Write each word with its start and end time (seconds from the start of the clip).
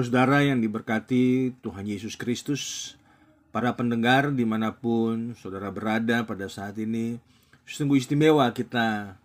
Saudara 0.00 0.40
yang 0.40 0.64
diberkati 0.64 1.52
Tuhan 1.60 1.84
Yesus 1.84 2.16
Kristus, 2.16 2.96
para 3.52 3.76
pendengar 3.76 4.32
di 4.32 4.48
mana 4.48 4.72
pun 4.72 5.36
saudara 5.36 5.68
berada 5.68 6.24
pada 6.24 6.48
saat 6.48 6.80
ini, 6.80 7.20
sungguh 7.68 8.00
istimewa 8.00 8.48
kita 8.56 9.20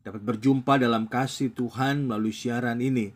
dapat 0.00 0.22
berjumpa 0.24 0.80
dalam 0.80 1.04
kasih 1.04 1.52
Tuhan 1.52 2.08
melalui 2.08 2.32
siaran 2.32 2.80
ini. 2.80 3.12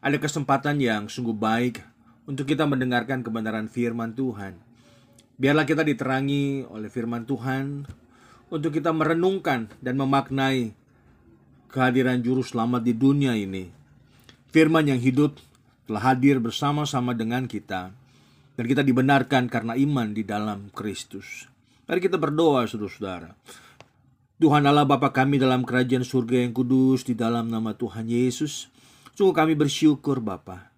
Ada 0.00 0.16
kesempatan 0.16 0.80
yang 0.80 1.12
sungguh 1.12 1.36
baik 1.36 1.84
untuk 2.24 2.48
kita 2.48 2.64
mendengarkan 2.64 3.20
kebenaran 3.20 3.68
firman 3.68 4.16
Tuhan. 4.16 4.56
Biarlah 5.36 5.68
kita 5.68 5.84
diterangi 5.84 6.64
oleh 6.64 6.88
firman 6.88 7.28
Tuhan 7.28 7.84
untuk 8.48 8.72
kita 8.72 8.88
merenungkan 8.88 9.68
dan 9.84 10.00
memaknai 10.00 10.72
kehadiran 11.68 12.24
juru 12.24 12.40
selamat 12.40 12.80
di 12.88 12.96
dunia 12.96 13.36
ini. 13.36 13.68
Firman 14.48 14.88
yang 14.88 14.96
hidup 14.96 15.36
telah 15.92 16.08
hadir 16.16 16.40
bersama-sama 16.40 17.12
dengan 17.12 17.44
kita 17.44 17.92
dan 18.56 18.64
kita 18.64 18.80
dibenarkan 18.80 19.44
karena 19.52 19.76
iman 19.76 20.16
di 20.16 20.24
dalam 20.24 20.72
Kristus. 20.72 21.44
Mari 21.84 22.00
kita 22.00 22.16
berdoa 22.16 22.64
saudara-saudara. 22.64 23.36
Tuhan 24.40 24.64
Allah 24.64 24.88
Bapa 24.88 25.12
kami 25.12 25.36
dalam 25.36 25.68
kerajaan 25.68 26.00
surga 26.00 26.48
yang 26.48 26.56
kudus 26.56 27.04
di 27.04 27.12
dalam 27.12 27.52
nama 27.52 27.76
Tuhan 27.76 28.08
Yesus. 28.08 28.72
Sungguh 29.12 29.36
kami 29.36 29.52
bersyukur 29.52 30.24
Bapa. 30.24 30.72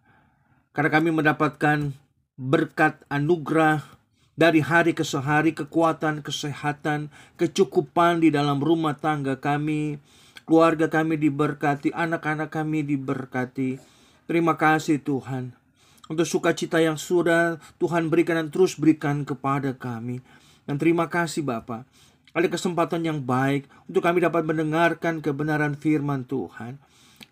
Karena 0.74 0.90
kami 0.90 1.14
mendapatkan 1.14 1.94
berkat 2.34 2.98
anugerah 3.06 3.86
dari 4.34 4.66
hari 4.66 4.98
ke 4.98 5.06
hari 5.06 5.54
kekuatan, 5.54 6.26
kesehatan, 6.26 7.06
kecukupan 7.38 8.18
di 8.18 8.34
dalam 8.34 8.58
rumah 8.58 8.98
tangga 8.98 9.38
kami, 9.38 10.02
keluarga 10.42 10.90
kami 10.90 11.22
diberkati, 11.22 11.94
anak-anak 11.94 12.50
kami 12.50 12.82
diberkati. 12.82 13.93
Terima 14.24 14.56
kasih 14.56 15.00
Tuhan 15.04 15.52
untuk 16.08 16.24
sukacita 16.24 16.80
yang 16.80 16.96
sudah 16.96 17.60
Tuhan 17.80 18.08
berikan 18.08 18.40
dan 18.40 18.48
terus 18.48 18.76
berikan 18.76 19.24
kepada 19.24 19.76
kami. 19.76 20.24
Dan 20.64 20.80
terima 20.80 21.12
kasih 21.12 21.44
Bapak. 21.44 21.84
Ada 22.34 22.50
kesempatan 22.50 23.04
yang 23.04 23.22
baik 23.22 23.68
untuk 23.86 24.02
kami 24.02 24.24
dapat 24.24 24.42
mendengarkan 24.42 25.20
kebenaran 25.20 25.76
firman 25.76 26.26
Tuhan. 26.26 26.80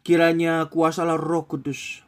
Kiranya 0.05 0.69
kuasalah 0.69 1.19
roh 1.19 1.49
kudus 1.49 2.05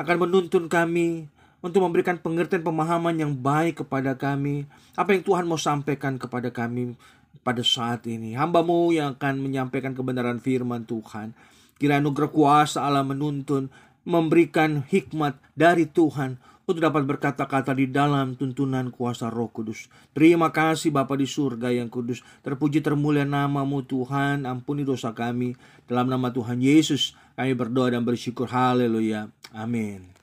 akan 0.00 0.24
menuntun 0.24 0.72
kami 0.72 1.28
untuk 1.60 1.84
memberikan 1.84 2.16
pengertian 2.16 2.64
pemahaman 2.64 3.14
yang 3.18 3.32
baik 3.36 3.84
kepada 3.84 4.16
kami. 4.16 4.64
Apa 4.96 5.12
yang 5.12 5.22
Tuhan 5.22 5.44
mau 5.44 5.60
sampaikan 5.60 6.16
kepada 6.16 6.48
kami 6.48 6.96
pada 7.42 7.60
saat 7.60 8.06
ini. 8.08 8.32
Hambamu 8.38 8.90
yang 8.94 9.16
akan 9.16 9.42
menyampaikan 9.42 9.92
kebenaran 9.92 10.42
firman 10.42 10.88
Tuhan. 10.88 11.34
Kira 11.76 11.98
anugerah 11.98 12.30
kuasa 12.30 12.86
Allah 12.86 13.02
menuntun, 13.02 13.66
memberikan 14.02 14.82
hikmat 14.86 15.38
dari 15.54 15.86
Tuhan 15.86 16.38
untuk 16.62 16.78
dapat 16.78 17.02
berkata-kata 17.02 17.74
di 17.74 17.90
dalam 17.90 18.38
tuntunan 18.38 18.88
kuasa 18.94 19.26
roh 19.26 19.50
kudus. 19.50 19.90
Terima 20.14 20.54
kasih 20.54 20.94
Bapa 20.94 21.18
di 21.18 21.26
surga 21.26 21.74
yang 21.74 21.90
kudus. 21.90 22.22
Terpuji 22.46 22.78
termulia 22.80 23.26
namamu 23.26 23.82
Tuhan. 23.82 24.46
Ampuni 24.46 24.86
dosa 24.86 25.10
kami. 25.10 25.58
Dalam 25.90 26.06
nama 26.06 26.30
Tuhan 26.30 26.62
Yesus 26.62 27.18
kami 27.34 27.52
berdoa 27.58 27.90
dan 27.90 28.06
bersyukur. 28.06 28.46
Haleluya. 28.46 29.28
Amin. 29.50 30.14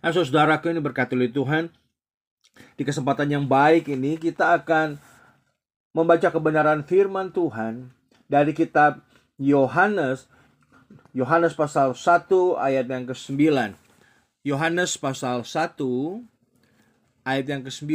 Nah, 0.00 0.10
saudaraku 0.10 0.72
ini 0.72 0.82
berkati 0.82 1.14
oleh 1.14 1.30
Tuhan. 1.30 1.70
Di 2.74 2.82
kesempatan 2.82 3.30
yang 3.30 3.44
baik 3.46 3.86
ini 3.92 4.18
kita 4.18 4.58
akan 4.60 4.98
membaca 5.94 6.28
kebenaran 6.28 6.82
firman 6.82 7.30
Tuhan 7.30 7.94
dari 8.26 8.50
kitab 8.52 9.00
Yohanes 9.40 10.26
Yohanes 11.10 11.58
pasal 11.58 11.94
1 11.94 12.30
ayat 12.58 12.86
yang 12.86 13.06
ke-9. 13.06 13.74
Yohanes 14.46 14.94
pasal 14.96 15.42
1 15.42 15.74
ayat 17.26 17.46
yang 17.46 17.62
ke-9 17.66 17.90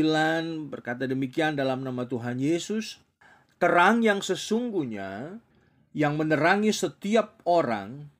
berkata 0.70 1.08
demikian 1.08 1.56
dalam 1.56 1.84
nama 1.84 2.04
Tuhan 2.08 2.40
Yesus, 2.40 3.00
terang 3.58 4.04
yang 4.04 4.20
sesungguhnya 4.20 5.40
yang 5.96 6.20
menerangi 6.20 6.76
setiap 6.76 7.40
orang 7.48 8.12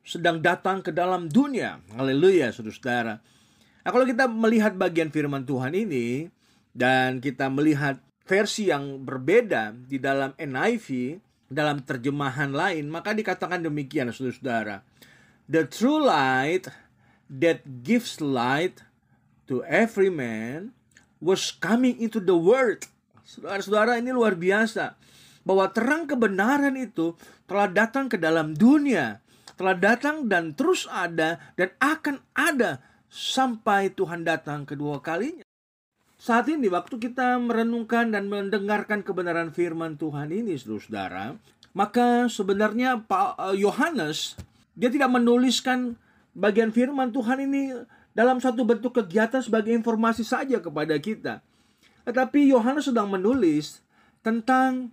sedang 0.00 0.40
datang 0.40 0.80
ke 0.80 0.88
dalam 0.88 1.28
dunia. 1.28 1.84
Haleluya, 1.92 2.48
saudara-saudara. 2.48 3.20
Nah, 3.84 3.90
kalau 3.92 4.08
kita 4.08 4.24
melihat 4.24 4.72
bagian 4.72 5.12
firman 5.12 5.44
Tuhan 5.44 5.76
ini 5.76 6.32
dan 6.72 7.20
kita 7.20 7.52
melihat 7.52 8.00
versi 8.24 8.72
yang 8.72 9.04
berbeda 9.04 9.76
di 9.84 10.00
dalam 10.00 10.32
NIV, 10.40 11.20
dalam 11.48 11.80
terjemahan 11.80 12.52
lain, 12.52 12.92
maka 12.92 13.16
dikatakan 13.16 13.64
demikian, 13.64 14.12
saudara-saudara. 14.12 14.84
The 15.48 15.64
true 15.64 16.04
light 16.04 16.68
that 17.32 17.84
gives 17.84 18.20
light 18.20 18.84
to 19.48 19.64
every 19.64 20.12
man 20.12 20.76
was 21.18 21.52
coming 21.52 21.96
into 21.96 22.20
the 22.20 22.36
world. 22.36 22.84
Saudara-saudara, 23.24 23.96
ini 23.96 24.12
luar 24.12 24.36
biasa. 24.36 25.00
Bahwa 25.44 25.72
terang 25.72 26.04
kebenaran 26.04 26.76
itu 26.76 27.16
telah 27.48 27.72
datang 27.72 28.12
ke 28.12 28.20
dalam 28.20 28.52
dunia 28.52 29.24
telah 29.58 29.74
datang 29.74 30.30
dan 30.30 30.54
terus 30.54 30.86
ada 30.86 31.42
dan 31.58 31.74
akan 31.82 32.22
ada 32.38 32.78
sampai 33.10 33.90
Tuhan 33.90 34.22
datang 34.22 34.62
kedua 34.62 35.02
kalinya. 35.02 35.47
Saat 36.18 36.50
ini 36.50 36.66
waktu 36.66 36.98
kita 36.98 37.38
merenungkan 37.38 38.10
dan 38.10 38.26
mendengarkan 38.26 39.06
kebenaran 39.06 39.54
firman 39.54 39.94
Tuhan 39.94 40.34
ini 40.34 40.58
saudara, 40.58 41.38
maka 41.72 42.26
sebenarnya 42.26 43.06
Pak 43.06 43.38
eh, 43.38 43.62
Yohanes 43.62 44.34
dia 44.74 44.90
tidak 44.90 45.14
menuliskan 45.14 45.94
bagian 46.34 46.74
firman 46.74 47.14
Tuhan 47.14 47.46
ini 47.46 47.86
dalam 48.12 48.42
satu 48.42 48.66
bentuk 48.66 48.98
kegiatan 48.98 49.38
sebagai 49.38 49.70
informasi 49.70 50.26
saja 50.26 50.58
kepada 50.58 50.98
kita. 50.98 51.38
Tetapi 52.02 52.50
Yohanes 52.50 52.90
sedang 52.90 53.06
menulis 53.06 53.78
tentang 54.26 54.90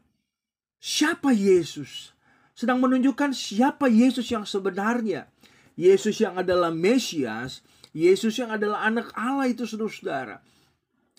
siapa 0.77 1.33
Yesus 1.33 2.15
sedang 2.55 2.79
menunjukkan 2.79 3.35
siapa 3.35 3.91
Yesus 3.91 4.31
yang 4.31 4.47
sebenarnya. 4.47 5.27
Yesus 5.75 6.23
yang 6.23 6.39
adalah 6.39 6.71
Mesias, 6.71 7.59
Yesus 7.91 8.39
yang 8.39 8.47
adalah 8.55 8.87
anak 8.87 9.11
Allah 9.11 9.51
itu 9.51 9.67
saudara-saudara. 9.67 10.39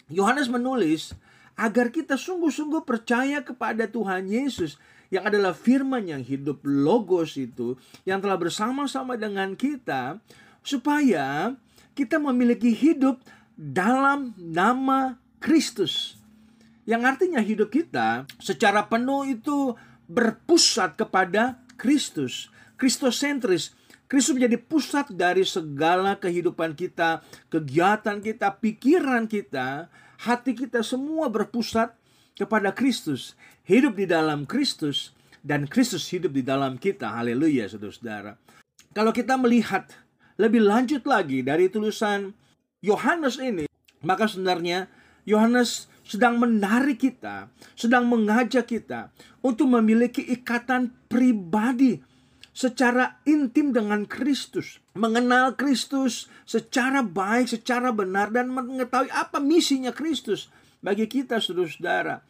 Yohanes 0.06 0.46
menulis 0.46 1.14
agar 1.56 1.90
kita 1.90 2.14
sungguh-sungguh 2.14 2.84
percaya 2.84 3.42
kepada 3.42 3.88
Tuhan 3.88 4.28
Yesus 4.28 4.78
yang 5.10 5.26
adalah 5.26 5.54
firman 5.54 6.06
yang 6.06 6.22
hidup 6.22 6.62
logos 6.66 7.38
itu 7.38 7.78
yang 8.02 8.22
telah 8.22 8.38
bersama-sama 8.38 9.14
dengan 9.14 9.54
kita 9.54 10.18
supaya 10.62 11.54
kita 11.96 12.20
memiliki 12.20 12.74
hidup 12.74 13.22
dalam 13.56 14.36
nama 14.36 15.16
Kristus. 15.40 16.20
Yang 16.86 17.02
artinya 17.02 17.40
hidup 17.42 17.72
kita 17.72 18.28
secara 18.38 18.86
penuh 18.86 19.26
itu 19.26 19.74
berpusat 20.06 20.94
kepada 20.94 21.58
Kristus. 21.74 22.52
Kristosentris. 22.76 23.74
Kristus 24.06 24.38
menjadi 24.38 24.58
pusat 24.62 25.10
dari 25.10 25.42
segala 25.42 26.14
kehidupan 26.14 26.78
kita, 26.78 27.26
kegiatan 27.50 28.22
kita, 28.22 28.54
pikiran 28.62 29.26
kita, 29.26 29.90
hati 30.22 30.54
kita 30.54 30.86
semua 30.86 31.26
berpusat 31.26 31.90
kepada 32.38 32.70
Kristus. 32.70 33.34
Hidup 33.66 33.98
di 33.98 34.06
dalam 34.06 34.46
Kristus 34.46 35.10
dan 35.42 35.66
Kristus 35.66 36.06
hidup 36.14 36.30
di 36.30 36.46
dalam 36.46 36.78
kita. 36.78 37.18
Haleluya, 37.18 37.66
saudara-saudara. 37.66 38.38
Kalau 38.94 39.10
kita 39.10 39.34
melihat 39.34 39.90
lebih 40.38 40.62
lanjut 40.62 41.02
lagi 41.02 41.42
dari 41.42 41.66
tulisan 41.66 42.30
Yohanes 42.86 43.42
ini, 43.42 43.66
maka 44.06 44.30
sebenarnya 44.30 44.86
Yohanes 45.26 45.90
sedang 46.06 46.38
menarik 46.38 47.02
kita, 47.02 47.50
sedang 47.74 48.06
mengajak 48.06 48.70
kita 48.70 49.10
untuk 49.42 49.66
memiliki 49.66 50.22
ikatan 50.22 50.94
pribadi 51.10 51.98
secara 52.56 53.20
intim 53.28 53.68
dengan 53.68 54.08
Kristus, 54.08 54.80
mengenal 54.96 55.52
Kristus 55.60 56.32
secara 56.48 57.04
baik, 57.04 57.52
secara 57.52 57.92
benar 57.92 58.32
dan 58.32 58.48
mengetahui 58.48 59.12
apa 59.12 59.36
misinya 59.44 59.92
Kristus 59.92 60.48
bagi 60.80 61.04
kita 61.04 61.36
saudara-saudara. 61.36 62.24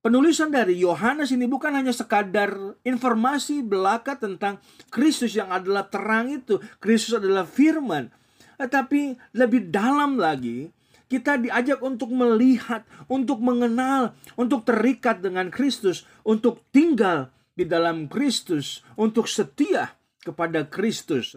Penulisan 0.00 0.48
dari 0.48 0.80
Yohanes 0.80 1.36
ini 1.36 1.44
bukan 1.44 1.76
hanya 1.76 1.92
sekadar 1.92 2.80
informasi 2.80 3.60
belaka 3.60 4.16
tentang 4.16 4.56
Kristus 4.88 5.36
yang 5.36 5.52
adalah 5.52 5.84
terang 5.84 6.32
itu, 6.32 6.56
Kristus 6.80 7.20
adalah 7.20 7.44
firman, 7.44 8.08
tetapi 8.56 9.20
lebih 9.36 9.68
dalam 9.68 10.16
lagi 10.16 10.72
kita 11.12 11.36
diajak 11.36 11.84
untuk 11.84 12.08
melihat, 12.08 12.88
untuk 13.04 13.44
mengenal, 13.44 14.16
untuk 14.32 14.64
terikat 14.64 15.20
dengan 15.20 15.52
Kristus, 15.52 16.08
untuk 16.24 16.64
tinggal 16.72 17.28
di 17.58 17.66
dalam 17.66 18.06
Kristus, 18.06 18.86
untuk 18.94 19.26
setia 19.26 19.98
kepada 20.22 20.70
Kristus. 20.70 21.34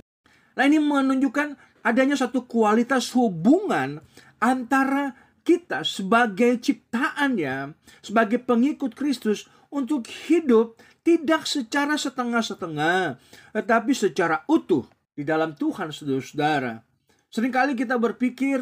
Nah, 0.53 0.69
ini 0.69 0.77
menunjukkan 0.77 1.81
adanya 1.81 2.13
satu 2.13 2.45
kualitas 2.45 3.09
hubungan 3.17 4.05
antara 4.37 5.17
kita 5.41 5.81
sebagai 5.81 6.61
ciptaannya, 6.61 7.73
sebagai 8.05 8.37
pengikut 8.37 8.93
Kristus 8.93 9.49
untuk 9.73 10.05
hidup 10.29 10.77
tidak 11.01 11.49
secara 11.49 11.97
setengah-setengah, 11.97 13.17
tetapi 13.57 13.91
secara 13.97 14.45
utuh 14.45 14.85
di 15.17 15.25
dalam 15.25 15.57
Tuhan 15.57 15.89
saudara-saudara. 15.89 16.85
Seringkali 17.33 17.73
kita 17.73 17.97
berpikir, 17.97 18.61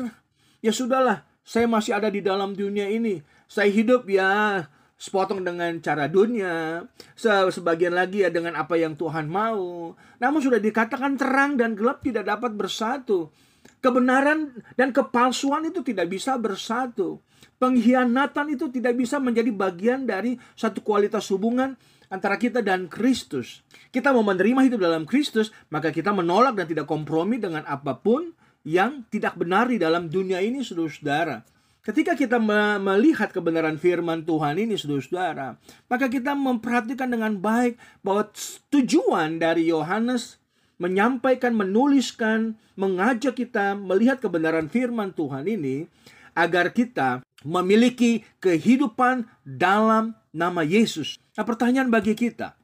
ya 0.64 0.72
sudahlah, 0.72 1.28
saya 1.44 1.68
masih 1.68 1.98
ada 1.98 2.08
di 2.08 2.24
dalam 2.24 2.56
dunia 2.56 2.88
ini. 2.88 3.20
Saya 3.50 3.74
hidup 3.74 4.06
ya 4.08 4.64
sepotong 5.00 5.40
dengan 5.48 5.80
cara 5.80 6.12
dunia, 6.12 6.84
sebagian 7.16 7.96
lagi 7.96 8.28
ya 8.28 8.30
dengan 8.30 8.60
apa 8.60 8.76
yang 8.76 9.00
Tuhan 9.00 9.32
mau. 9.32 9.96
Namun 10.20 10.40
sudah 10.44 10.60
dikatakan 10.60 11.16
terang 11.16 11.56
dan 11.56 11.74
gelap 11.74 12.04
tidak 12.04 12.28
dapat 12.28 12.52
bersatu. 12.52 13.32
Kebenaran 13.80 14.60
dan 14.76 14.92
kepalsuan 14.92 15.72
itu 15.72 15.80
tidak 15.88 16.12
bisa 16.12 16.36
bersatu. 16.36 17.24
Pengkhianatan 17.60 18.60
itu 18.60 18.68
tidak 18.68 19.00
bisa 19.00 19.24
menjadi 19.24 19.52
bagian 19.56 20.04
dari 20.04 20.36
satu 20.56 20.84
kualitas 20.84 21.32
hubungan 21.32 21.80
antara 22.12 22.36
kita 22.36 22.60
dan 22.60 22.92
Kristus. 22.92 23.64
Kita 23.92 24.12
mau 24.12 24.24
menerima 24.24 24.68
hidup 24.68 24.84
dalam 24.84 25.08
Kristus, 25.08 25.56
maka 25.72 25.96
kita 25.96 26.12
menolak 26.12 26.60
dan 26.60 26.68
tidak 26.68 26.92
kompromi 26.92 27.40
dengan 27.40 27.64
apa 27.64 27.96
pun 27.96 28.36
yang 28.68 29.08
tidak 29.08 29.40
benar 29.40 29.72
di 29.72 29.80
dalam 29.80 30.12
dunia 30.12 30.44
ini, 30.44 30.60
saudara-saudara. 30.60 31.59
Ketika 31.80 32.12
kita 32.12 32.36
melihat 32.84 33.32
kebenaran 33.32 33.80
firman 33.80 34.28
Tuhan 34.28 34.60
ini, 34.60 34.76
saudara-saudara, 34.76 35.56
maka 35.88 36.12
kita 36.12 36.36
memperhatikan 36.36 37.08
dengan 37.08 37.40
baik 37.40 37.80
bahwa 38.04 38.28
tujuan 38.68 39.40
dari 39.40 39.72
Yohanes 39.72 40.44
menyampaikan, 40.76 41.56
menuliskan, 41.56 42.60
mengajak 42.76 43.40
kita 43.40 43.80
melihat 43.80 44.20
kebenaran 44.20 44.68
firman 44.68 45.16
Tuhan 45.16 45.48
ini 45.48 45.88
agar 46.36 46.76
kita 46.76 47.24
memiliki 47.48 48.28
kehidupan 48.44 49.28
dalam 49.48 50.16
nama 50.36 50.64
Yesus. 50.64 51.16
Nah, 51.36 51.48
pertanyaan 51.48 51.88
bagi 51.88 52.12
kita, 52.12 52.60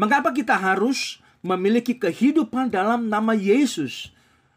mengapa 0.00 0.32
kita 0.32 0.56
harus 0.56 1.20
memiliki 1.44 1.92
kehidupan 1.96 2.72
dalam 2.72 3.12
nama 3.12 3.36
Yesus? 3.36 4.12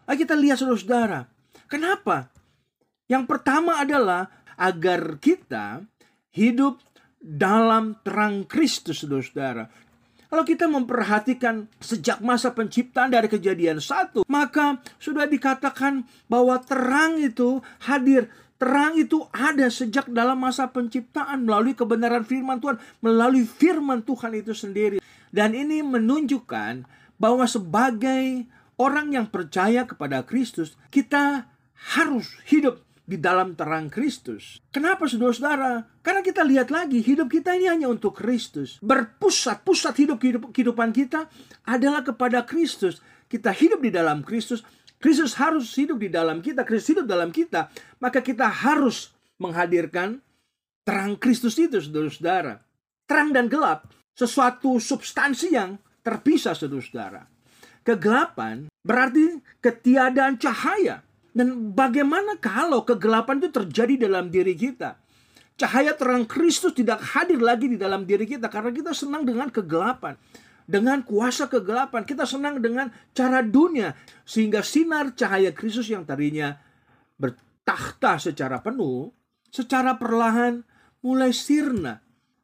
Ayo 0.08 0.24
kita 0.24 0.36
lihat 0.40 0.60
saudara-saudara. 0.60 1.28
Kenapa? 1.68 2.32
Yang 3.12 3.28
pertama 3.28 3.84
adalah 3.84 4.32
agar 4.56 5.20
kita 5.20 5.84
hidup 6.32 6.80
dalam 7.20 8.00
terang 8.08 8.48
Kristus, 8.48 9.04
saudara-saudara. 9.04 9.68
Kalau 10.32 10.48
kita 10.48 10.64
memperhatikan 10.72 11.68
sejak 11.84 12.24
masa 12.24 12.56
penciptaan 12.56 13.12
dari 13.12 13.28
kejadian 13.28 13.84
satu, 13.84 14.24
maka 14.32 14.80
sudah 14.96 15.28
dikatakan 15.28 16.08
bahwa 16.32 16.56
terang 16.64 17.20
itu 17.20 17.60
hadir. 17.84 18.32
Terang 18.56 18.96
itu 18.96 19.28
ada 19.36 19.68
sejak 19.68 20.08
dalam 20.08 20.40
masa 20.40 20.72
penciptaan 20.72 21.44
melalui 21.44 21.76
kebenaran 21.76 22.24
firman 22.24 22.64
Tuhan, 22.64 22.80
melalui 23.04 23.44
firman 23.44 24.08
Tuhan 24.08 24.40
itu 24.40 24.56
sendiri. 24.56 25.04
Dan 25.36 25.52
ini 25.52 25.84
menunjukkan 25.84 26.88
bahwa 27.20 27.44
sebagai 27.44 28.48
orang 28.80 29.12
yang 29.12 29.28
percaya 29.28 29.84
kepada 29.84 30.24
Kristus, 30.24 30.80
kita 30.88 31.52
harus 31.92 32.40
hidup 32.48 32.80
di 33.12 33.20
dalam 33.20 33.60
terang 33.60 33.92
Kristus. 33.92 34.64
Kenapa 34.72 35.04
saudara-saudara? 35.04 36.00
Karena 36.00 36.24
kita 36.24 36.48
lihat 36.48 36.72
lagi 36.72 37.04
hidup 37.04 37.28
kita 37.28 37.52
ini 37.60 37.68
hanya 37.68 37.92
untuk 37.92 38.16
Kristus. 38.16 38.80
Berpusat, 38.80 39.68
pusat 39.68 40.00
hidup 40.00 40.24
kehidupan 40.56 40.96
kita 40.96 41.28
adalah 41.68 42.08
kepada 42.08 42.48
Kristus. 42.48 43.04
Kita 43.28 43.52
hidup 43.52 43.84
di 43.84 43.92
dalam 43.92 44.24
Kristus. 44.24 44.64
Kristus 44.96 45.36
harus 45.36 45.68
hidup 45.76 46.00
di 46.00 46.08
dalam 46.08 46.40
kita. 46.40 46.64
Kristus 46.64 46.96
hidup 46.96 47.06
dalam 47.12 47.36
kita. 47.36 47.68
Maka 48.00 48.24
kita 48.24 48.48
harus 48.48 49.12
menghadirkan 49.44 50.24
terang 50.88 51.20
Kristus 51.20 51.60
itu 51.60 51.84
saudara-saudara. 51.84 52.64
Terang 53.04 53.36
dan 53.36 53.52
gelap. 53.52 53.92
Sesuatu 54.16 54.80
substansi 54.80 55.52
yang 55.52 55.76
terpisah 56.00 56.56
saudara-saudara. 56.56 57.28
Kegelapan 57.84 58.72
berarti 58.88 59.44
ketiadaan 59.60 60.40
cahaya. 60.40 61.04
Dan 61.32 61.72
bagaimana 61.72 62.36
kalau 62.40 62.84
kegelapan 62.84 63.40
itu 63.40 63.50
terjadi 63.52 64.08
dalam 64.08 64.28
diri 64.28 64.52
kita? 64.56 65.00
Cahaya 65.56 65.96
terang 65.96 66.28
Kristus 66.28 66.76
tidak 66.76 67.00
hadir 67.16 67.40
lagi 67.40 67.72
di 67.72 67.78
dalam 67.80 68.04
diri 68.04 68.28
kita 68.28 68.52
karena 68.52 68.72
kita 68.74 68.92
senang 68.92 69.24
dengan 69.24 69.48
kegelapan. 69.48 70.20
Dengan 70.68 71.04
kuasa 71.04 71.52
kegelapan, 71.52 72.08
kita 72.08 72.24
senang 72.24 72.64
dengan 72.64 72.88
cara 73.12 73.44
dunia. 73.44 73.92
Sehingga 74.24 74.64
sinar 74.64 75.12
cahaya 75.16 75.52
Kristus 75.52 75.92
yang 75.92 76.08
tadinya 76.08 76.56
bertakhta 77.20 78.18
secara 78.18 78.64
penuh, 78.64 79.12
secara 79.52 80.00
perlahan 80.00 80.64
mulai 81.04 81.36
sirna. 81.36 82.00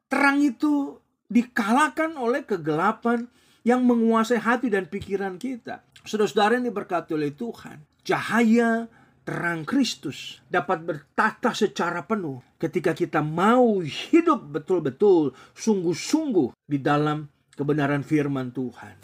Terang 0.07 0.43
itu 0.43 0.99
dikalahkan 1.27 2.15
oleh 2.15 2.43
kegelapan 2.43 3.27
yang 3.67 3.83
menguasai 3.83 4.39
hati 4.39 4.71
dan 4.71 4.87
pikiran 4.87 5.35
kita. 5.35 5.83
Saudara-saudara 6.07 6.55
yang 6.55 6.71
diberkati 6.71 7.11
oleh 7.11 7.35
Tuhan, 7.35 7.83
cahaya 8.07 8.87
terang 9.27 9.67
Kristus 9.67 10.39
dapat 10.47 10.87
bertata 10.87 11.51
secara 11.51 12.07
penuh 12.07 12.39
ketika 12.55 12.95
kita 12.95 13.19
mau 13.19 13.83
hidup 13.83 14.47
betul-betul 14.47 15.35
sungguh-sungguh 15.51 16.55
di 16.63 16.79
dalam 16.79 17.27
kebenaran 17.51 18.07
firman 18.07 18.55
Tuhan. 18.55 18.95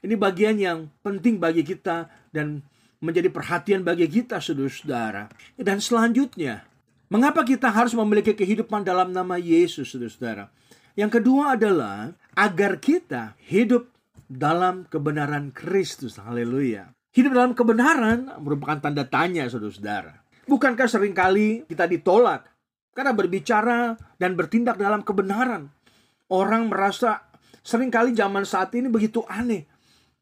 Ini 0.00 0.16
bagian 0.16 0.56
yang 0.56 0.88
penting 1.04 1.36
bagi 1.36 1.60
kita 1.60 2.08
dan 2.32 2.64
menjadi 3.04 3.28
perhatian 3.28 3.84
bagi 3.84 4.08
kita 4.08 4.40
saudara-saudara. 4.40 5.28
Dan 5.60 5.84
selanjutnya, 5.84 6.64
mengapa 7.12 7.44
kita 7.44 7.68
harus 7.68 7.92
memiliki 7.92 8.32
kehidupan 8.32 8.80
dalam 8.80 9.12
nama 9.12 9.36
Yesus 9.36 9.92
saudara-saudara? 9.92 10.48
Yang 10.96 11.20
kedua 11.20 11.54
adalah 11.54 12.16
agar 12.32 12.80
kita 12.80 13.36
hidup 13.44 13.92
dalam 14.30 14.88
kebenaran 14.88 15.52
Kristus. 15.52 16.16
Haleluya. 16.18 16.97
Hidup 17.18 17.34
dalam 17.34 17.50
kebenaran 17.50 18.30
merupakan 18.38 18.78
tanda 18.78 19.02
tanya 19.02 19.50
saudara-saudara. 19.50 20.22
Bukankah 20.46 20.86
sering 20.86 21.10
kali 21.10 21.66
kita 21.66 21.90
ditolak 21.90 22.46
karena 22.94 23.10
berbicara 23.10 23.98
dan 24.22 24.38
bertindak 24.38 24.78
dalam 24.78 25.02
kebenaran? 25.02 25.66
Orang 26.30 26.70
merasa 26.70 27.26
sering 27.66 27.90
kali 27.90 28.14
zaman 28.14 28.46
saat 28.46 28.70
ini 28.78 28.86
begitu 28.86 29.26
aneh 29.26 29.66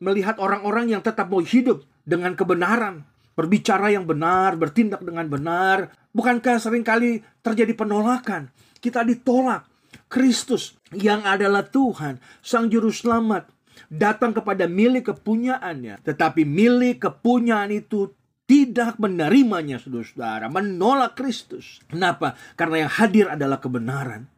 melihat 0.01 0.41
orang-orang 0.41 0.97
yang 0.97 1.05
tetap 1.05 1.29
mau 1.29 1.45
hidup 1.45 1.85
dengan 2.01 2.33
kebenaran, 2.33 3.05
berbicara 3.37 3.93
yang 3.93 4.09
benar, 4.09 4.57
bertindak 4.57 5.05
dengan 5.05 5.29
benar. 5.29 5.93
Bukankah 6.17 6.57
sering 6.57 6.81
kali 6.81 7.21
terjadi 7.45 7.77
penolakan? 7.77 8.49
Kita 8.81 9.05
ditolak 9.05 9.69
Kristus 10.09 10.81
yang 10.97 11.29
adalah 11.29 11.61
Tuhan, 11.61 12.17
Sang 12.41 12.73
Juru 12.73 12.89
Selamat, 12.89 13.53
datang 13.89 14.33
kepada 14.37 14.69
milik 14.69 15.13
kepunyaannya. 15.15 16.03
Tetapi 16.03 16.43
milik 16.45 17.03
kepunyaan 17.03 17.73
itu 17.73 18.13
tidak 18.47 18.97
menerimanya, 19.03 19.83
saudara-saudara, 19.83 20.47
menolak 20.47 21.19
Kristus. 21.19 21.83
Kenapa? 21.91 22.39
Karena 22.55 22.87
yang 22.87 22.93
hadir 22.95 23.27
adalah 23.27 23.59
kebenaran. 23.59 24.31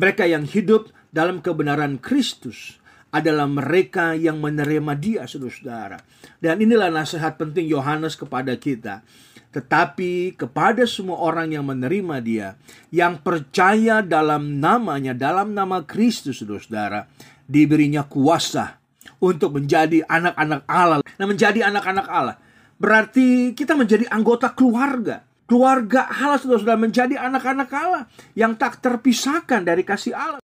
Mereka 0.00 0.24
yang 0.24 0.48
hidup 0.48 0.88
dalam 1.12 1.44
kebenaran 1.44 2.00
Kristus 2.00 2.80
adalah 3.12 3.44
mereka 3.44 4.16
yang 4.16 4.40
menerima 4.40 4.92
dia, 4.96 5.28
saudara-saudara. 5.28 6.00
Dan 6.40 6.64
inilah 6.64 6.88
nasihat 6.88 7.36
penting 7.36 7.68
Yohanes 7.68 8.16
kepada 8.16 8.56
kita 8.56 9.04
tetapi 9.52 10.32
kepada 10.40 10.88
semua 10.88 11.20
orang 11.20 11.52
yang 11.52 11.68
menerima 11.68 12.16
dia, 12.24 12.48
yang 12.88 13.20
percaya 13.20 14.00
dalam 14.00 14.58
namanya, 14.58 15.12
dalam 15.12 15.52
nama 15.52 15.84
Kristus, 15.84 16.40
saudara-saudara, 16.40 17.04
diberinya 17.46 18.06
kuasa 18.06 18.78
untuk 19.22 19.58
menjadi 19.58 20.02
anak-anak 20.06 20.60
Allah. 20.66 20.98
Nah, 21.02 21.26
menjadi 21.26 21.66
anak-anak 21.66 22.06
Allah 22.10 22.36
berarti 22.82 23.54
kita 23.54 23.78
menjadi 23.78 24.10
anggota 24.10 24.50
keluarga. 24.50 25.22
Keluarga 25.46 26.08
Allah, 26.08 26.40
saudara-saudara, 26.40 26.80
menjadi 26.80 27.14
anak-anak 27.20 27.70
Allah 27.70 28.02
yang 28.34 28.58
tak 28.58 28.82
terpisahkan 28.82 29.62
dari 29.62 29.86
kasih 29.86 30.16
Allah. 30.16 30.42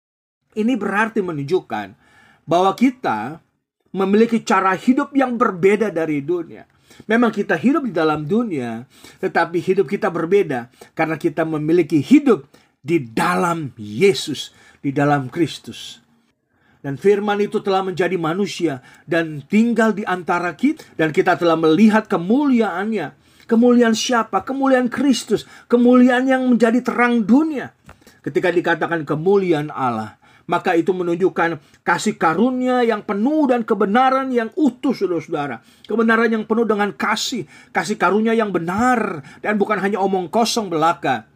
Ini 0.54 0.74
berarti 0.74 1.20
menunjukkan 1.20 1.92
bahwa 2.48 2.72
kita 2.72 3.38
memiliki 3.94 4.42
cara 4.42 4.74
hidup 4.74 5.12
yang 5.14 5.38
berbeda 5.38 5.92
dari 5.92 6.24
dunia. 6.24 6.66
Memang 7.10 7.34
kita 7.34 7.58
hidup 7.58 7.90
di 7.90 7.92
dalam 7.92 8.24
dunia, 8.24 8.86
tetapi 9.18 9.58
hidup 9.58 9.90
kita 9.90 10.08
berbeda 10.08 10.70
karena 10.94 11.18
kita 11.18 11.42
memiliki 11.42 11.98
hidup 11.98 12.46
di 12.80 13.02
dalam 13.02 13.74
Yesus, 13.76 14.54
di 14.78 14.94
dalam 14.94 15.26
Kristus. 15.26 16.03
Dan 16.84 17.00
firman 17.00 17.40
itu 17.40 17.64
telah 17.64 17.80
menjadi 17.80 18.20
manusia 18.20 18.84
dan 19.08 19.40
tinggal 19.48 19.96
di 19.96 20.04
antara 20.04 20.52
kita 20.52 20.84
dan 21.00 21.16
kita 21.16 21.40
telah 21.40 21.56
melihat 21.56 22.04
kemuliaannya. 22.04 23.16
Kemuliaan 23.48 23.96
siapa? 23.96 24.44
Kemuliaan 24.44 24.92
Kristus, 24.92 25.48
kemuliaan 25.64 26.28
yang 26.28 26.44
menjadi 26.44 26.84
terang 26.84 27.24
dunia. 27.24 27.72
Ketika 28.20 28.52
dikatakan 28.52 29.08
kemuliaan 29.08 29.72
Allah, 29.72 30.20
maka 30.44 30.76
itu 30.76 30.92
menunjukkan 30.92 31.56
kasih 31.80 32.20
karunia 32.20 32.84
yang 32.84 33.00
penuh 33.00 33.48
dan 33.48 33.64
kebenaran 33.64 34.28
yang 34.28 34.52
utuh 34.52 34.92
saudara-saudara. 34.92 35.64
Kebenaran 35.88 36.28
yang 36.28 36.44
penuh 36.44 36.68
dengan 36.68 36.92
kasih, 36.92 37.48
kasih 37.72 37.96
karunia 37.96 38.36
yang 38.36 38.52
benar 38.52 39.24
dan 39.40 39.56
bukan 39.56 39.80
hanya 39.80 40.04
omong 40.04 40.28
kosong 40.28 40.68
belaka. 40.68 41.32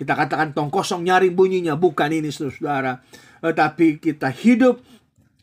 Kita 0.00 0.16
katakan 0.16 0.56
tong 0.56 0.72
kosong 0.72 1.04
nyaring 1.04 1.36
bunyinya, 1.36 1.76
bukan 1.76 2.08
ini 2.08 2.32
saudara-saudara. 2.32 3.04
Tetapi 3.40 4.02
kita 4.02 4.28
hidup 4.32 4.82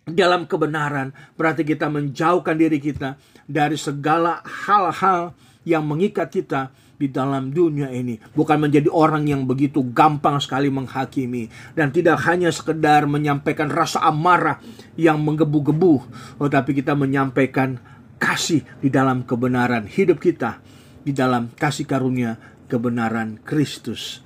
dalam 0.05 0.45
kebenaran. 0.45 1.11
Berarti 1.33 1.65
kita 1.65 1.89
menjauhkan 1.89 2.55
diri 2.55 2.77
kita 2.77 3.17
dari 3.49 3.75
segala 3.75 4.41
hal-hal 4.45 5.33
yang 5.65 5.81
mengikat 5.85 6.29
kita 6.29 6.69
di 6.95 7.11
dalam 7.11 7.51
dunia 7.51 7.91
ini. 7.91 8.15
Bukan 8.31 8.55
menjadi 8.55 8.87
orang 8.87 9.27
yang 9.27 9.43
begitu 9.43 9.83
gampang 9.91 10.39
sekali 10.39 10.71
menghakimi. 10.71 11.51
Dan 11.75 11.91
tidak 11.91 12.23
hanya 12.29 12.53
sekedar 12.53 13.03
menyampaikan 13.09 13.67
rasa 13.67 13.99
amarah 14.05 14.61
yang 14.95 15.19
menggebu-gebu 15.19 16.07
tetapi 16.39 16.71
kita 16.71 16.95
menyampaikan 16.95 17.81
kasih 18.15 18.63
di 18.79 18.87
dalam 18.87 19.27
kebenaran 19.27 19.91
hidup 19.91 20.23
kita 20.23 20.63
di 21.03 21.11
dalam 21.11 21.51
kasih 21.53 21.85
karunia 21.85 22.39
kebenaran 22.65 23.37
Kristus. 23.45 24.25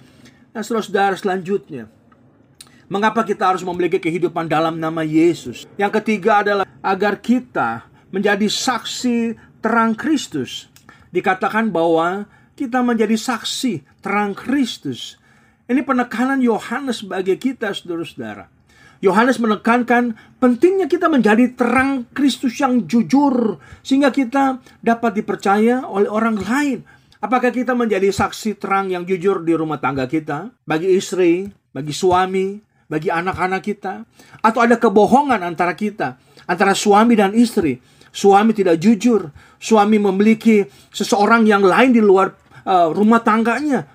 Nah, 0.56 0.64
saudara 0.64 1.14
selanjutnya, 1.20 1.92
mengapa 2.90 3.22
kita 3.24 3.54
harus 3.54 3.64
memiliki 3.64 4.02
kehidupan 4.02 4.50
dalam 4.50 4.82
nama 4.82 5.06
Yesus? 5.06 5.70
Yang 5.78 6.02
ketiga 6.02 6.44
adalah 6.44 6.66
agar 6.82 7.22
kita 7.22 7.86
menjadi 8.10 8.50
saksi 8.50 9.38
terang 9.62 9.94
Kristus. 9.94 10.68
Dikatakan 11.14 11.70
bahwa 11.70 12.26
kita 12.58 12.84
menjadi 12.84 13.16
saksi 13.16 14.04
terang 14.04 14.36
Kristus. 14.36 15.16
Ini 15.70 15.86
penekanan 15.86 16.42
Yohanes 16.42 17.06
bagi 17.06 17.38
kita, 17.38 17.72
saudara-saudara. 17.72 18.50
Yohanes 19.00 19.40
menekankan 19.40 20.12
pentingnya 20.44 20.92
kita 20.92 21.08
menjadi 21.08 21.56
terang 21.56 22.04
Kristus 22.12 22.60
yang 22.60 22.84
jujur, 22.84 23.62
sehingga 23.80 24.12
kita 24.12 24.60
dapat 24.84 25.24
dipercaya 25.24 25.88
oleh 25.88 26.12
orang 26.12 26.36
lain. 26.36 26.84
Apakah 27.24 27.52
kita 27.52 27.72
menjadi 27.76 28.12
saksi 28.12 28.60
terang 28.60 28.92
yang 28.92 29.08
jujur 29.08 29.40
di 29.44 29.56
rumah 29.56 29.80
tangga 29.80 30.04
kita, 30.04 30.52
bagi 30.68 31.00
istri, 31.00 31.48
bagi 31.72 31.96
suami, 31.96 32.60
bagi 32.90 33.14
anak-anak 33.14 33.62
kita, 33.62 34.04
atau 34.42 34.60
ada 34.66 34.82
kebohongan 34.82 35.46
antara 35.46 35.78
kita, 35.78 36.18
antara 36.50 36.74
suami 36.74 37.14
dan 37.14 37.38
istri? 37.38 37.78
Suami 38.10 38.58
tidak 38.58 38.82
jujur, 38.82 39.30
suami 39.62 40.02
memiliki 40.02 40.66
seseorang 40.90 41.46
yang 41.46 41.62
lain 41.62 41.94
di 41.94 42.02
luar 42.02 42.34
uh, 42.66 42.90
rumah 42.90 43.22
tangganya. 43.22 43.86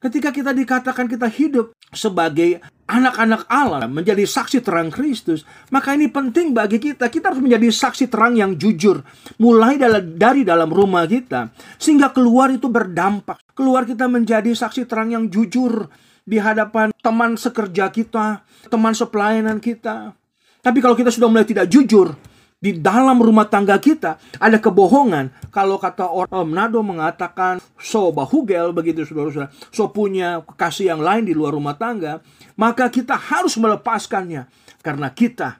Ketika 0.00 0.34
kita 0.34 0.50
dikatakan 0.56 1.06
kita 1.06 1.28
hidup 1.28 1.76
sebagai 1.92 2.58
anak-anak 2.88 3.46
Allah, 3.46 3.86
menjadi 3.86 4.26
saksi 4.26 4.64
terang 4.64 4.90
Kristus, 4.90 5.46
maka 5.70 5.94
ini 5.94 6.10
penting 6.10 6.50
bagi 6.50 6.82
kita. 6.82 7.06
Kita 7.06 7.30
harus 7.30 7.38
menjadi 7.38 7.70
saksi 7.70 8.10
terang 8.10 8.34
yang 8.34 8.58
jujur, 8.58 9.04
mulai 9.38 9.78
dari 9.78 10.42
dalam 10.42 10.72
rumah 10.72 11.06
kita, 11.06 11.54
sehingga 11.78 12.10
keluar 12.10 12.50
itu 12.50 12.66
berdampak. 12.66 13.38
Keluar 13.54 13.86
kita 13.86 14.10
menjadi 14.10 14.50
saksi 14.50 14.88
terang 14.90 15.14
yang 15.14 15.30
jujur 15.30 15.86
di 16.22 16.38
hadapan 16.38 16.94
teman 17.02 17.34
sekerja 17.34 17.90
kita, 17.90 18.46
teman 18.70 18.94
sepelayanan 18.94 19.58
kita. 19.58 20.14
Tapi 20.62 20.78
kalau 20.78 20.94
kita 20.94 21.10
sudah 21.10 21.26
mulai 21.26 21.46
tidak 21.46 21.66
jujur, 21.66 22.14
di 22.62 22.78
dalam 22.78 23.18
rumah 23.18 23.50
tangga 23.50 23.74
kita 23.82 24.22
ada 24.38 24.62
kebohongan. 24.62 25.50
Kalau 25.50 25.82
kata 25.82 26.06
orang 26.06 26.30
oh, 26.30 26.46
Manado 26.46 26.78
mengatakan 26.86 27.58
so 27.74 28.14
bahugel 28.14 28.70
begitu 28.70 29.02
saudara-saudara, 29.02 29.50
so 29.74 29.90
punya 29.90 30.46
kekasih 30.46 30.94
yang 30.94 31.02
lain 31.02 31.26
di 31.26 31.34
luar 31.34 31.58
rumah 31.58 31.74
tangga, 31.74 32.22
maka 32.54 32.86
kita 32.86 33.18
harus 33.18 33.58
melepaskannya 33.58 34.46
karena 34.78 35.10
kita 35.10 35.58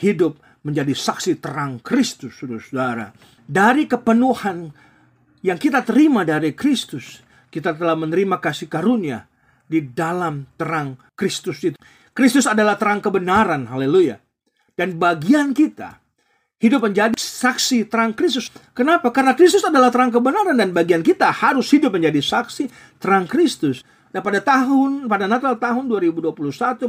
hidup 0.00 0.40
menjadi 0.64 0.96
saksi 0.96 1.36
terang 1.36 1.84
Kristus, 1.84 2.40
saudara-saudara. 2.40 3.12
Dari 3.44 3.84
kepenuhan 3.84 4.72
yang 5.44 5.60
kita 5.60 5.84
terima 5.84 6.24
dari 6.24 6.56
Kristus, 6.56 7.20
kita 7.52 7.76
telah 7.76 7.96
menerima 7.96 8.40
kasih 8.40 8.72
karunia 8.72 9.28
di 9.68 9.84
dalam 9.92 10.48
terang 10.56 10.96
Kristus 11.12 11.60
itu. 11.62 11.78
Kristus 12.16 12.48
adalah 12.48 12.74
terang 12.74 12.98
kebenaran, 12.98 13.68
haleluya. 13.68 14.18
Dan 14.74 14.98
bagian 14.98 15.54
kita 15.54 16.00
hidup 16.58 16.90
menjadi 16.90 17.14
saksi 17.14 17.86
terang 17.86 18.16
Kristus. 18.16 18.50
Kenapa? 18.74 19.14
Karena 19.14 19.38
Kristus 19.38 19.62
adalah 19.62 19.94
terang 19.94 20.10
kebenaran 20.10 20.58
dan 20.58 20.74
bagian 20.74 21.06
kita 21.06 21.30
harus 21.30 21.70
hidup 21.70 21.94
menjadi 21.94 22.18
saksi 22.18 22.98
terang 22.98 23.30
Kristus. 23.30 23.86
Nah 24.10 24.18
pada 24.18 24.42
tahun, 24.42 25.06
pada 25.06 25.30
Natal 25.30 25.54
tahun 25.60 25.86
2021 25.86 26.34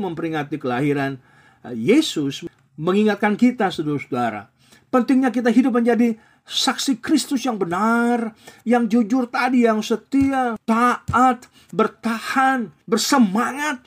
memperingati 0.02 0.56
kelahiran 0.58 1.22
eh, 1.68 1.76
Yesus, 1.78 2.50
mengingatkan 2.80 3.38
kita 3.38 3.70
saudara-saudara. 3.70 4.50
Pentingnya 4.90 5.30
kita 5.30 5.54
hidup 5.54 5.78
menjadi 5.78 6.18
saksi 6.50 6.98
Kristus 6.98 7.46
yang 7.46 7.62
benar, 7.62 8.34
yang 8.66 8.90
jujur 8.90 9.30
tadi, 9.30 9.70
yang 9.70 9.86
setia, 9.86 10.58
taat, 10.66 11.46
bertahan, 11.70 12.74
bersemangat, 12.90 13.86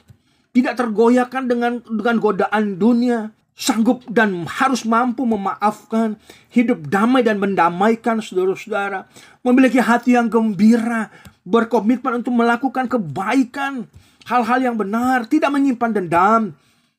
tidak 0.54 0.78
tergoyahkan 0.78 1.50
dengan 1.50 1.82
dengan 1.82 2.16
godaan 2.22 2.78
dunia, 2.78 3.34
sanggup 3.58 4.06
dan 4.06 4.46
harus 4.46 4.86
mampu 4.86 5.26
memaafkan, 5.26 6.14
hidup 6.54 6.86
damai 6.86 7.26
dan 7.26 7.42
mendamaikan 7.42 8.22
saudara-saudara, 8.22 9.10
memiliki 9.42 9.82
hati 9.82 10.14
yang 10.14 10.30
gembira, 10.30 11.10
berkomitmen 11.42 12.22
untuk 12.22 12.32
melakukan 12.32 12.86
kebaikan, 12.86 13.90
hal-hal 14.30 14.58
yang 14.62 14.76
benar, 14.78 15.26
tidak 15.26 15.50
menyimpan 15.50 15.90
dendam 15.90 16.42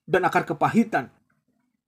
dan 0.04 0.22
akar 0.28 0.44
kepahitan. 0.44 1.08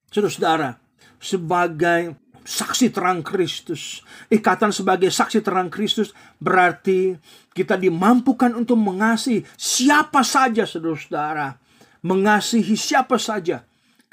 Saudara-saudara, 0.08 0.80
sebagai 1.20 2.16
saksi 2.46 2.94
terang 2.94 3.26
Kristus, 3.26 4.06
ikatan 4.30 4.70
sebagai 4.70 5.10
saksi 5.10 5.42
terang 5.42 5.74
Kristus 5.74 6.14
berarti 6.38 7.18
kita 7.52 7.76
dimampukan 7.76 8.54
untuk 8.54 8.78
mengasihi 8.78 9.42
siapa 9.58 10.22
saja 10.22 10.70
saudara-saudara, 10.70 11.58
mengasihi 12.06 12.78
siapa 12.78 13.18
saja 13.18 13.66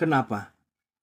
Kenapa? 0.03 0.51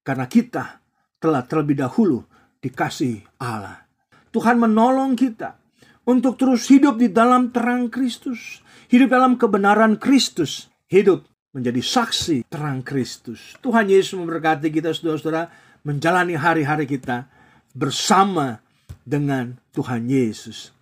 Karena 0.03 0.27
kita 0.27 0.83
telah 1.23 1.47
terlebih 1.47 1.79
dahulu 1.79 2.19
dikasih 2.59 3.23
Allah. 3.39 3.87
Tuhan 4.35 4.59
menolong 4.59 5.15
kita 5.15 5.55
untuk 6.03 6.35
terus 6.35 6.67
hidup 6.67 6.99
di 6.99 7.07
dalam 7.07 7.47
terang 7.55 7.87
Kristus, 7.87 8.59
hidup 8.91 9.15
dalam 9.15 9.39
kebenaran 9.39 9.95
Kristus, 9.95 10.67
hidup 10.91 11.23
menjadi 11.55 11.79
saksi 11.79 12.51
terang 12.51 12.83
Kristus. 12.83 13.55
Tuhan 13.63 13.87
Yesus 13.87 14.19
memberkati 14.19 14.67
kita 14.67 14.91
saudara-saudara 14.91 15.47
menjalani 15.83 16.35
hari-hari 16.35 16.85
kita 16.89 17.29
bersama 17.71 18.59
dengan 19.05 19.57
Tuhan 19.71 20.09
Yesus. 20.09 20.75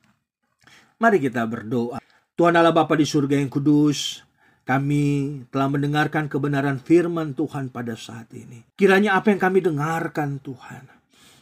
Mari 0.98 1.22
kita 1.22 1.46
berdoa. 1.46 2.02
Tuhan 2.38 2.54
Allah 2.54 2.74
Bapa 2.74 2.94
di 2.98 3.06
surga 3.06 3.38
yang 3.38 3.50
kudus, 3.50 4.22
kami 4.66 5.42
telah 5.50 5.70
mendengarkan 5.70 6.30
kebenaran 6.30 6.78
firman 6.78 7.34
Tuhan 7.34 7.70
pada 7.74 7.98
saat 7.98 8.30
ini. 8.34 8.66
Kiranya 8.78 9.18
apa 9.18 9.34
yang 9.34 9.42
kami 9.42 9.62
dengarkan 9.62 10.38
Tuhan 10.42 10.98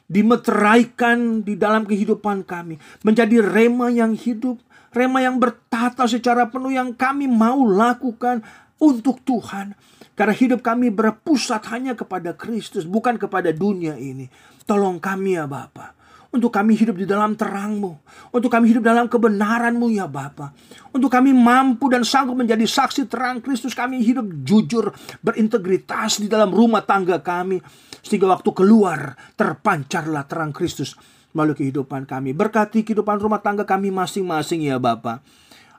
dimeteraikan 0.06 1.42
di 1.42 1.58
dalam 1.58 1.84
kehidupan 1.86 2.46
kami 2.46 2.78
menjadi 3.02 3.42
rema 3.42 3.90
yang 3.90 4.14
hidup, 4.14 4.62
rema 4.94 5.22
yang 5.22 5.42
bertata 5.42 6.06
secara 6.06 6.46
penuh 6.50 6.74
yang 6.74 6.94
kami 6.94 7.26
mau 7.26 7.66
lakukan 7.66 8.46
untuk 8.78 9.22
Tuhan. 9.26 9.74
Karena 10.16 10.32
hidup 10.32 10.64
kami 10.64 10.90
berpusat 10.90 11.68
hanya 11.76 11.94
kepada 11.94 12.32
Kristus, 12.34 12.88
bukan 12.88 13.20
kepada 13.20 13.52
dunia 13.52 14.00
ini. 14.00 14.32
Tolong 14.64 14.98
kami 14.98 15.36
ya 15.36 15.46
Bapak 15.46 15.96
untuk 16.36 16.52
kami 16.52 16.76
hidup 16.76 17.00
di 17.00 17.08
dalam 17.08 17.40
terangmu. 17.40 17.96
Untuk 18.36 18.52
kami 18.52 18.68
hidup 18.68 18.84
dalam 18.84 19.08
kebenaranmu 19.08 19.88
ya 19.96 20.04
Bapa. 20.12 20.52
Untuk 20.92 21.08
kami 21.08 21.32
mampu 21.32 21.88
dan 21.88 22.04
sanggup 22.04 22.36
menjadi 22.36 22.68
saksi 22.68 23.08
terang 23.08 23.40
Kristus. 23.40 23.72
Kami 23.72 24.04
hidup 24.04 24.28
jujur, 24.44 24.92
berintegritas 25.24 26.20
di 26.20 26.28
dalam 26.28 26.52
rumah 26.52 26.84
tangga 26.84 27.24
kami. 27.24 27.64
Sehingga 28.04 28.28
waktu 28.28 28.52
keluar 28.52 29.16
terpancarlah 29.40 30.28
terang 30.28 30.52
Kristus 30.52 31.00
melalui 31.32 31.56
kehidupan 31.56 32.04
kami. 32.04 32.36
Berkati 32.36 32.84
kehidupan 32.84 33.24
rumah 33.24 33.40
tangga 33.40 33.64
kami 33.64 33.90
masing-masing 33.96 34.68
ya 34.68 34.76
Bapa. 34.76 35.24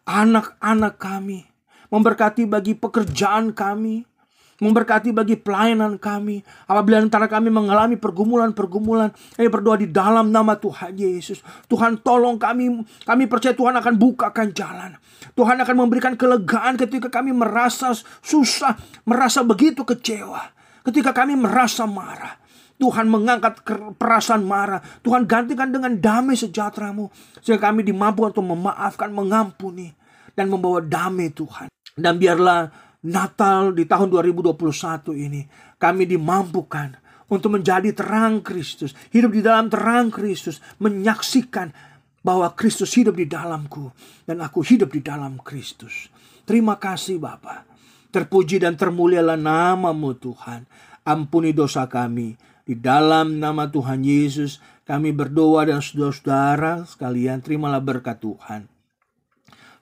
Anak-anak 0.09 0.97
kami. 0.97 1.45
Memberkati 1.93 2.49
bagi 2.49 2.75
pekerjaan 2.75 3.52
kami 3.55 4.15
memberkati 4.60 5.12
bagi 5.12 5.36
pelayanan 5.36 6.00
kami. 6.00 6.40
Apabila 6.64 7.00
antara 7.00 7.28
kami 7.28 7.52
mengalami 7.52 8.00
pergumulan-pergumulan, 8.00 9.12
kami 9.36 9.48
berdoa 9.52 9.76
di 9.76 9.88
dalam 9.88 10.32
nama 10.32 10.56
Tuhan 10.56 10.96
Yesus. 10.96 11.44
Tuhan 11.68 12.00
tolong 12.00 12.40
kami, 12.40 12.84
kami 13.04 13.25
percaya 13.28 13.52
Tuhan 13.52 13.76
akan 13.76 13.94
bukakan 13.96 14.52
jalan. 14.56 14.96
Tuhan 15.36 15.56
akan 15.60 15.76
memberikan 15.76 16.16
kelegaan 16.16 16.80
ketika 16.80 17.12
kami 17.12 17.36
merasa 17.36 17.92
susah, 18.25 18.76
merasa 19.04 19.44
begitu 19.44 19.84
kecewa. 19.84 20.52
Ketika 20.86 21.12
kami 21.12 21.34
merasa 21.34 21.84
marah. 21.84 22.38
Tuhan 22.76 23.08
mengangkat 23.08 23.64
perasaan 23.96 24.44
marah. 24.44 24.84
Tuhan 25.00 25.25
gantikan 25.25 25.72
dengan 25.72 25.96
damai 25.96 26.36
sejahteramu. 26.36 27.08
Sehingga 27.40 27.72
kami 27.72 27.82
dimampu 27.82 28.28
untuk 28.28 28.44
memaafkan, 28.44 29.08
mengampuni. 29.10 29.96
Dan 30.36 30.52
membawa 30.52 30.84
damai 30.84 31.32
Tuhan. 31.32 31.72
Dan 31.96 32.20
biarlah 32.20 32.68
Natal 33.06 33.70
di 33.70 33.86
tahun 33.86 34.10
2021 34.10 34.56
ini 35.14 35.46
kami 35.78 36.04
dimampukan 36.10 36.98
untuk 37.26 37.58
menjadi 37.58 37.90
terang 37.94 38.42
Kristus, 38.42 38.94
hidup 39.10 39.34
di 39.34 39.42
dalam 39.42 39.66
terang 39.66 40.10
Kristus, 40.10 40.62
menyaksikan 40.78 41.70
bahwa 42.22 42.50
Kristus 42.54 42.94
hidup 42.98 43.18
di 43.18 43.26
dalamku 43.26 43.90
dan 44.26 44.42
aku 44.42 44.62
hidup 44.66 44.90
di 44.90 45.02
dalam 45.02 45.38
Kristus. 45.42 46.10
Terima 46.46 46.78
kasih 46.78 47.22
Bapa. 47.22 47.66
Terpuji 48.10 48.62
dan 48.62 48.78
termulialah 48.78 49.38
namamu 49.38 50.14
Tuhan. 50.14 50.66
Ampuni 51.06 51.54
dosa 51.54 51.86
kami. 51.86 52.34
Di 52.66 52.75
dalam 52.75 53.38
nama 53.38 53.70
Tuhan 53.70 54.02
Yesus 54.02 54.58
Kami 54.86 55.10
berdoa 55.10 55.66
dan 55.66 55.82
saudara-saudara 55.82 56.86
sekalian 56.86 57.42
terimalah 57.42 57.82
berkat 57.82 58.22
Tuhan. 58.22 58.70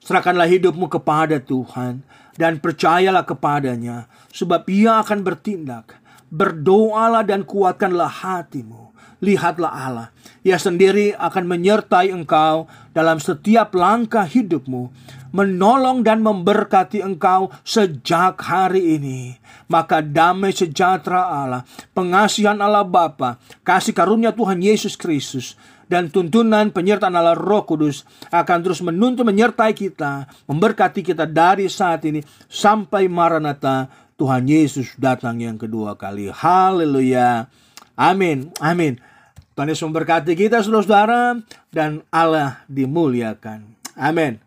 Serahkanlah 0.01 0.49
hidupmu 0.49 0.89
kepada 0.89 1.37
Tuhan 1.37 2.01
dan 2.35 2.59
percayalah 2.59 3.23
kepadanya 3.23 4.07
sebab 4.31 4.67
ia 4.71 5.01
akan 5.03 5.23
bertindak. 5.23 5.99
Berdoalah 6.25 7.23
dan 7.23 7.47
kuatkanlah 7.47 8.11
hatimu. 8.11 8.91
Lihatlah 9.23 9.71
Allah. 9.71 10.09
Ia 10.43 10.59
sendiri 10.59 11.15
akan 11.15 11.47
menyertai 11.47 12.11
engkau 12.11 12.67
dalam 12.91 13.23
setiap 13.23 13.71
langkah 13.71 14.27
hidupmu 14.27 14.91
menolong 15.35 15.99
dan 15.99 16.23
memberkati 16.23 17.03
engkau 17.03 17.51
sejak 17.67 18.39
hari 18.39 18.95
ini. 18.95 19.35
Maka 19.67 19.99
damai 19.99 20.55
sejahtera 20.55 21.27
Allah, 21.27 21.67
pengasihan 21.91 22.55
Allah 22.55 22.87
Bapa, 22.87 23.35
kasih 23.67 23.91
karunia 23.91 24.31
Tuhan 24.31 24.63
Yesus 24.63 24.95
Kristus, 24.95 25.59
dan 25.85 26.13
tuntunan 26.13 26.69
penyertaan 26.69 27.13
Allah 27.17 27.37
Roh 27.37 27.65
Kudus 27.65 28.05
akan 28.29 28.57
terus 28.61 28.79
menuntun 28.85 29.25
menyertai 29.25 29.73
kita, 29.73 30.29
memberkati 30.49 31.01
kita 31.01 31.25
dari 31.25 31.65
saat 31.67 32.05
ini 32.05 32.21
sampai 32.47 33.09
Maranatha 33.09 33.89
Tuhan 34.15 34.47
Yesus 34.47 34.95
datang 34.95 35.41
yang 35.43 35.59
kedua 35.59 35.97
kali. 35.99 36.31
Haleluya. 36.31 37.51
Amin. 37.97 38.53
Amin. 38.63 39.01
Tuhan 39.55 39.71
Yesus 39.71 39.87
memberkati 39.87 40.35
kita 40.35 40.61
saudara-saudara 40.61 41.39
dan 41.71 42.03
Allah 42.11 42.63
dimuliakan. 42.67 43.75
Amin. 43.95 44.44